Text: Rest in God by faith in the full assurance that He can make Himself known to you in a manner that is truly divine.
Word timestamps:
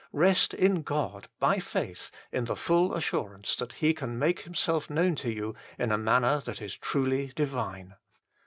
Rest 0.13 0.55
in 0.55 0.81
God 0.81 1.27
by 1.37 1.59
faith 1.59 2.09
in 2.31 2.45
the 2.45 2.55
full 2.55 2.95
assurance 2.95 3.55
that 3.57 3.73
He 3.73 3.93
can 3.93 4.17
make 4.17 4.41
Himself 4.41 4.89
known 4.89 5.13
to 5.17 5.31
you 5.31 5.53
in 5.77 5.91
a 5.91 5.97
manner 5.99 6.39
that 6.39 6.59
is 6.59 6.75
truly 6.75 7.27
divine. 7.35 7.93